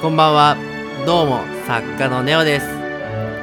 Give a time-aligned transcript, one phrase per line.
[0.00, 0.56] こんばんは。
[1.04, 2.66] どうも、作家のネオです。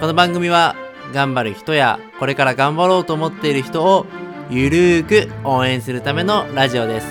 [0.00, 0.74] この番組は、
[1.14, 4.04] 頑張る人や、これから頑張ろうと思っている人を、
[4.50, 7.06] ゆるーく応援するためのラジオです。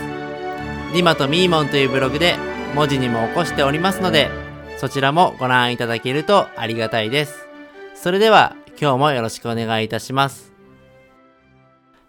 [0.93, 2.35] リマとミーモンというブログで、
[2.75, 4.29] 文字にも起こしておりますので、
[4.77, 7.47] そちらもご覧いただけるとありがたいです。
[7.95, 10.51] それでは、今日もよろしくお願いいたします。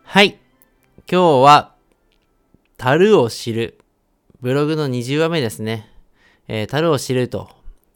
[0.03, 0.41] はい。
[1.09, 1.75] 今日は、
[2.77, 3.79] 樽を知る。
[4.41, 5.90] ブログの20話目ですね。
[6.53, 7.49] えー、樽を知ると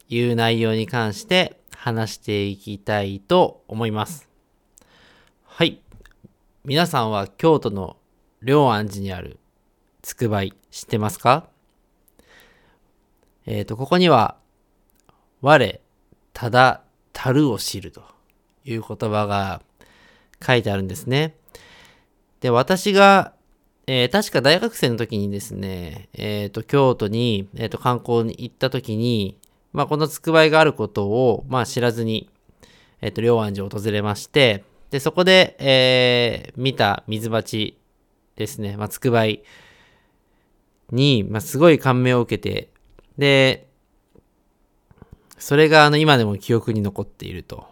[0.07, 4.29] いう内容に関して話していきたいと思います。
[5.43, 5.81] はい。
[6.63, 7.97] 皆さんは京都の
[8.41, 9.39] 龍安寺にある
[10.01, 11.49] つくばい知ってますか？
[13.45, 14.37] えっ、と、ここには、
[15.41, 15.81] 我、
[16.31, 18.03] ただ、樽を知ると
[18.63, 19.63] いう言葉が
[20.41, 21.35] 書いてあるんですね。
[22.39, 23.33] で、私が
[23.87, 29.37] えー、確か大学生の時にですね、えっ、と、京都に、えっ、と、観光に行った時に、
[29.73, 32.29] まあ、このつくばいがあることを、まあ、知らずに、
[33.01, 37.77] えっ、と、龍安寺を訪れまして、で、そこで、えー、見た水鉢
[38.35, 39.43] ですね、まあ、つくばい
[40.91, 42.69] に、まあ、すごい感銘を受けて、
[43.19, 43.67] で、
[45.37, 47.67] それが、あの、今でも記憶に残っていると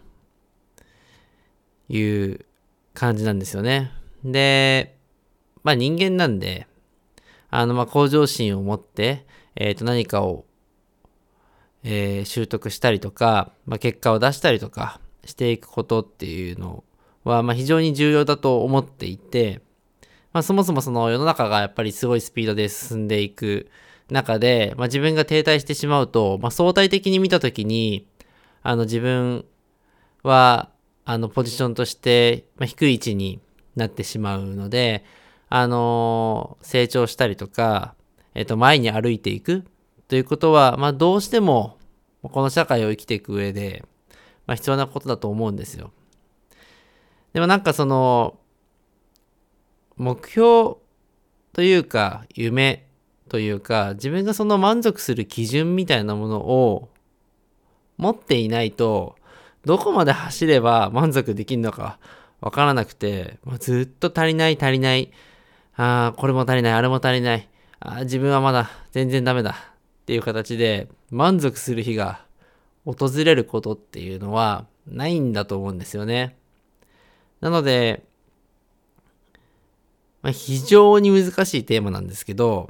[1.89, 2.45] いう
[2.93, 3.91] 感じなんですよね。
[4.23, 4.95] で、
[5.63, 6.67] まあ人間なんで、
[7.49, 9.25] あの、まあ向上心を持って、
[9.55, 10.45] えっ、と何かを、
[11.83, 16.83] えー習得したりとか、まあ結果を出したりとかしていくことっていうの
[17.23, 19.61] は、まあ非常に重要だと思っていて、
[20.33, 23.69] まあそもそもその世の中がやっぱりすごいスピードで進んでいく
[24.09, 28.07] 中で、まあ自分が停滞してしまうと、まあ相対的に見たときに、
[28.63, 29.45] あの自分
[30.23, 30.69] は、
[31.05, 33.41] あのポジションとして、まあ、低い位置に
[33.75, 35.03] なってしまうので、
[35.55, 37.93] あのー成長したりとか、
[38.33, 39.63] えっ、と、前に歩いていく
[40.07, 41.77] ということは、まあ、どうしても、
[42.23, 43.85] この社会を生きていく上で、
[44.47, 45.91] まあ、必要なことだと思うんですよ。
[47.33, 48.39] でもなんかその、
[49.95, 50.77] 目標
[51.53, 52.87] というか、夢
[53.29, 56.89] というか、自分がその満足する基準みたいなものを
[57.97, 59.17] 持っていないと、
[59.65, 61.99] どこまで走れば満足できるのか
[62.41, 65.11] わからなくて、まあずっと足りない足りない、
[65.75, 69.73] ああ、これも足りない、あれも足りない、あー自分はまだ全然ダメだ。
[70.03, 72.25] っていう形で満足する日が
[72.85, 76.35] 訪れることっていうのはないんだと思うんですよね。
[77.39, 78.03] なので、
[80.21, 82.69] まあ、非常に難しいテーマなんですけど、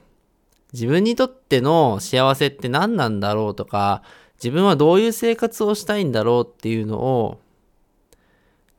[0.74, 4.03] 自分にとっての幸せって何なんだろうとか、
[4.35, 7.40] 自分はどういう生活をしたいんだろうっていうのを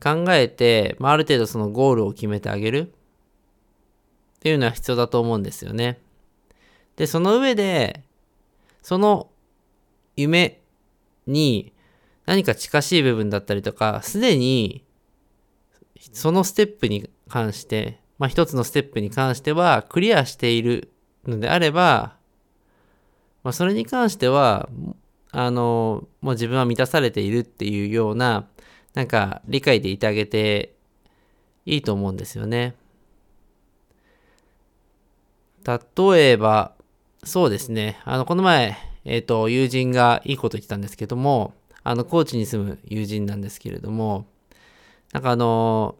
[0.01, 2.93] 考えて、まあ、ある程度そのゴールを決めてあげる。
[4.45, 5.99] っていうのは必要だと思うんですよね。
[6.97, 8.03] で、その上で、
[8.83, 9.31] その
[10.15, 10.61] 夢
[11.25, 11.73] に
[12.27, 14.85] 何か近しい部分だったりとか、すでに
[16.11, 20.91] そのステップに関して、まあ一つのステップに関してはクリアしている
[21.25, 22.15] のであれば、
[23.41, 24.69] まあそれに関しては、
[25.31, 28.47] あの、もう自分は満たされているっていうような、
[28.93, 30.75] なんか理解でいてあげて
[31.65, 32.75] いいと思うんですよね。
[35.65, 36.73] 例えば、
[37.23, 37.99] そうですね。
[38.05, 41.53] あの、この前、えっ、と、友人がいいこと言ってたんですけども、
[41.83, 44.27] あの、高知に住む友人なんですけれども、
[45.11, 45.95] なんかあの、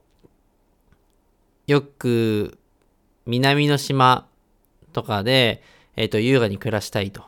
[1.66, 2.60] よく、
[3.26, 4.28] 南の島
[4.94, 5.64] とかで、
[5.96, 7.24] えっ、と、優雅に暮らしたいと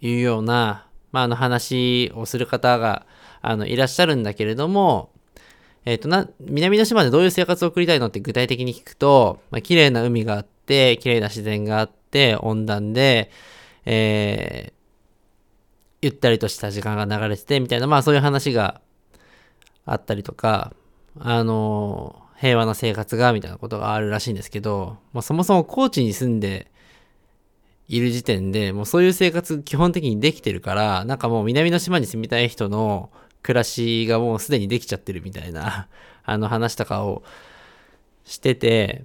[0.00, 3.06] いうような、まあ、あの話をする方が、
[3.40, 5.10] あの、いらっしゃるんだけれども、
[5.84, 10.57] えっ、と、な、南の島でどういう生活を送りたいのって具体的に聞くと、まあ、綺麗な海があって、
[11.00, 13.30] 綺麗な自然があって、温暖で、
[13.84, 14.72] えー、
[16.02, 18.80] ゆったりとした時間が流れてて、みたいな、まあそういう話が
[19.84, 20.72] あったりとか、
[21.18, 26.70] あのー平和な生活が、みたいなことがあるらしいんですけど、まあそもそも高知に住んで
[27.88, 33.10] いる時点で、もうそういう生活基本的にできてるから、なんかもう南の島に住みたい人の
[33.42, 35.88] 暮らしがもうすでにできちゃってるみたいな、
[36.22, 37.24] あの話とかを
[38.24, 39.02] してて、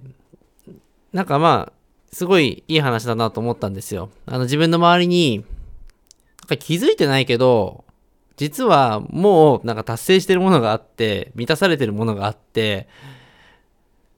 [1.14, 1.72] なんかまあ、
[2.12, 4.10] すごいいい話だなと思ったんですよ。
[4.26, 7.84] あの自分の周りに、なんか気づいてないけど、
[8.36, 12.88] 実はもうなんか達成してるものがあって、満たされてるものがあって、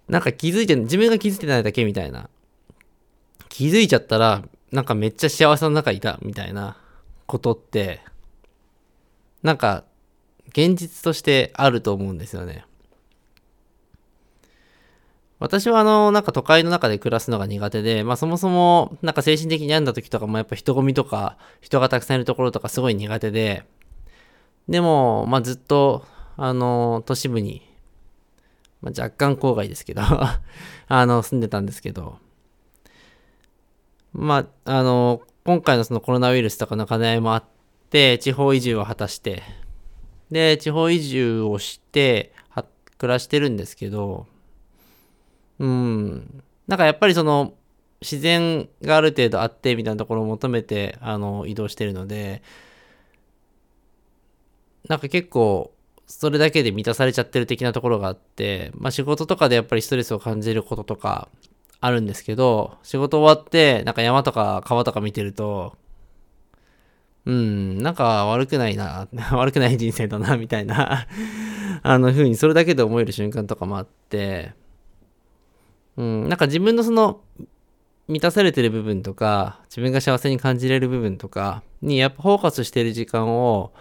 [0.08, 2.31] なんか気づいて、自分が気づいてないだけみたいな。
[3.50, 4.42] 気づいちゃったら、
[4.72, 6.78] なんかめっちゃ幸せの中いたみたいな
[7.26, 8.00] ことって、
[9.42, 9.84] なんか
[10.49, 12.64] 現実としてあると思うんですよね。
[15.38, 23.64] 私はあの、なんか都会の中で暮らすのが苦手で、まあそもそも、なんか精神的に病んだ時とかもやっぱ人混みとか、人がたくさんいるところとかすごい苦手で、
[24.68, 26.06] でも、まあずっと、
[26.36, 27.62] あの、都市部に、
[28.80, 30.02] まあ、若干郊外ですけど
[30.88, 32.18] あの、住んでたんですけど、
[34.12, 37.44] まあ、あの、今回のそのコロナウイルスとかの課題もあっ
[37.90, 39.42] て、地方移住を果たして、
[40.30, 42.32] で、地方移住をして、
[42.98, 44.26] 暮らしてるんですけど、
[45.58, 46.42] うん。
[46.66, 47.54] なんかやっぱりその、
[48.02, 52.42] 自然がある程度あってみたいなところを求めて、あの、移動してるので、
[54.88, 55.72] なんか結構、
[56.06, 61.28] それだけで満たされちゃってる的なところがあって、まあ仕事とかでやっぱりストレスを感じることとか
[61.80, 65.76] あるんですけど、仕事終わって、なんか山とか川とか見てると、
[67.24, 71.08] うん、なんか悪くないな、 悪くない人生だな、みたいな
[71.82, 74.52] あの風にそれだけで思える瞬間とかもあって、
[75.96, 77.20] うん、なんか自分のその、
[78.08, 83.72] 満たされてる部分とか、自分が幸せに感じれる部分とかに、やっぱフォーカスしてる時間を、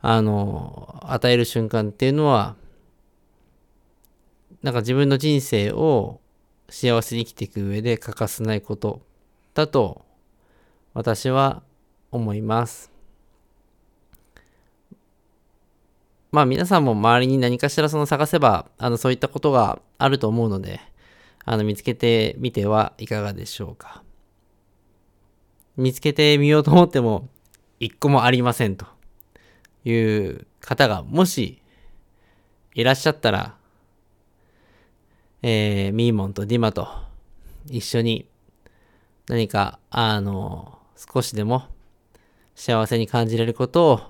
[0.00, 2.56] あの、与える瞬間っていうのは、
[4.62, 6.20] なんか自分の人生を
[6.68, 9.02] 幸せに生きていく上で欠かせないこと
[9.54, 10.04] だと
[10.94, 11.62] 私は
[12.10, 12.90] 思います。
[16.30, 20.80] まあ皆さんも周りに何かしらその探せば、あのそういったことがあると思うので、
[21.44, 24.02] あの、見つけてみてはいかがでしょうか。
[25.76, 27.28] 見つけてみようと思っても、
[27.80, 28.86] 一個もありませんと
[29.84, 31.60] いう方が、もし
[32.74, 33.56] いらっしゃったら、
[35.42, 36.88] えー、ミーモンとディマと
[37.66, 38.28] 一緒に
[39.28, 41.64] 何か、あの、少しでも
[42.54, 44.00] 幸せに感じれることを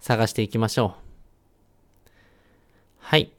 [0.00, 1.02] 探していきましょう。
[2.98, 3.32] はい。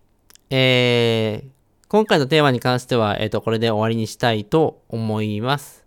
[0.50, 1.50] えー、
[1.94, 5.86] 今回のテーマに関しては、えっ、ー、と、これで終わりにしたいと思います。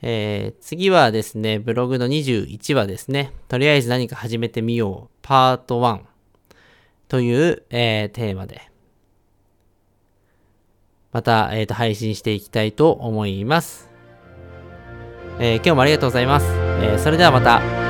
[0.00, 3.34] えー、次はですね、ブログの21話ですね。
[3.46, 5.16] とりあえず何か始めてみよう。
[5.20, 6.00] パート1
[7.08, 8.70] という、えー、テーマで、
[11.12, 13.90] また、えっ、ー、と、配信していきたいと思います。
[15.40, 16.46] えー、今日もありがとうございます。
[16.46, 17.87] えー、それではまた。